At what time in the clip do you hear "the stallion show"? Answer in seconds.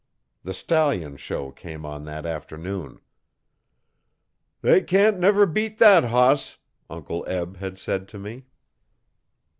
0.43-1.51